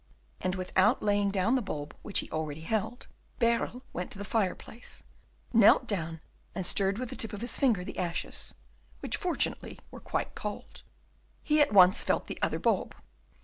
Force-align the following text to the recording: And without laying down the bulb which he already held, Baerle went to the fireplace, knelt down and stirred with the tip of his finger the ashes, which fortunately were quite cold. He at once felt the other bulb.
And 0.39 0.55
without 0.55 1.03
laying 1.03 1.29
down 1.29 1.53
the 1.53 1.61
bulb 1.61 1.95
which 2.01 2.21
he 2.21 2.31
already 2.31 2.61
held, 2.61 3.05
Baerle 3.37 3.83
went 3.93 4.09
to 4.09 4.17
the 4.17 4.25
fireplace, 4.25 5.03
knelt 5.53 5.85
down 5.85 6.21
and 6.55 6.65
stirred 6.65 6.97
with 6.97 7.09
the 7.09 7.15
tip 7.15 7.33
of 7.33 7.41
his 7.41 7.55
finger 7.59 7.83
the 7.83 7.99
ashes, 7.99 8.55
which 9.01 9.15
fortunately 9.15 9.77
were 9.91 9.99
quite 9.99 10.33
cold. 10.33 10.81
He 11.43 11.61
at 11.61 11.71
once 11.71 12.03
felt 12.03 12.25
the 12.25 12.39
other 12.41 12.57
bulb. 12.57 12.95